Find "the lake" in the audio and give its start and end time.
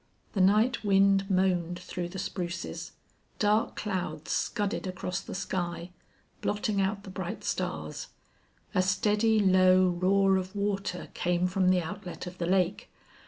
12.39-12.89